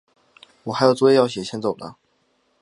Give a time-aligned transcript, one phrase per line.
[0.63, 1.95] 我还有作业要写，我就先走了。